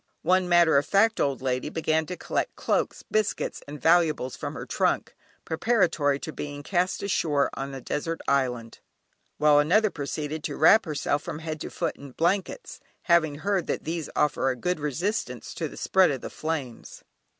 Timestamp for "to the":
15.53-15.77